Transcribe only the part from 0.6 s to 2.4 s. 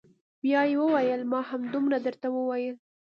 يې وويل ما همدومره درته